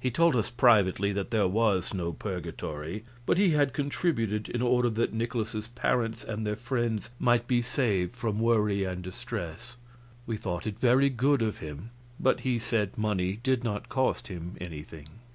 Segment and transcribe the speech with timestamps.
[0.00, 4.88] He told us privately that there was no purgatory, but he had contributed in order
[4.88, 9.76] that Nikolaus's parents and their friends might be saved from worry and distress.
[10.26, 14.56] We thought it very good of him, but he said money did not cost him
[14.58, 15.06] anything.